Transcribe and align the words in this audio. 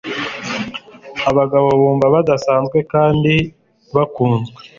abagabo 1.29 1.67
bumva 1.79 2.05
badasanzwe 2.15 2.77
kandi 2.93 3.33
bakunzwe 3.95 4.59